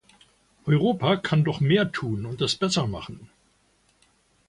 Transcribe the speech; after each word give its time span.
Europa 0.65 1.15
kann 1.17 1.43
doch 1.45 1.59
mehr 1.59 1.91
tun 1.91 2.25
und 2.25 2.41
es 2.41 2.55
besser 2.55 2.87
machen. 2.87 3.29